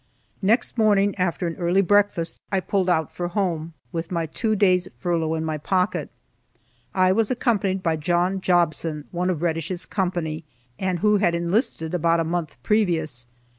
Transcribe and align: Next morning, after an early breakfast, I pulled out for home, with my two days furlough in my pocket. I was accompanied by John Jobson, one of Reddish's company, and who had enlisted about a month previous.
Next 0.41 0.79
morning, 0.79 1.13
after 1.19 1.45
an 1.45 1.55
early 1.57 1.83
breakfast, 1.83 2.39
I 2.51 2.59
pulled 2.59 2.89
out 2.89 3.11
for 3.11 3.27
home, 3.27 3.73
with 3.91 4.09
my 4.11 4.25
two 4.25 4.55
days 4.55 4.87
furlough 4.97 5.35
in 5.35 5.45
my 5.45 5.59
pocket. 5.59 6.09
I 6.91 7.11
was 7.11 7.29
accompanied 7.29 7.83
by 7.83 7.97
John 7.97 8.41
Jobson, 8.41 9.05
one 9.11 9.29
of 9.29 9.43
Reddish's 9.43 9.85
company, 9.85 10.43
and 10.79 10.97
who 11.05 11.17
had 11.17 11.35
enlisted 11.35 11.93
about 11.93 12.19
a 12.19 12.23
month 12.23 12.57
previous. 12.63 13.27